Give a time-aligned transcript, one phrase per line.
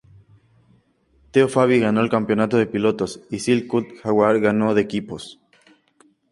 [1.29, 5.39] Teo Fabi ganó el Campeonato de Pilotos y Silk Cut Jaguar ganó de Equipos.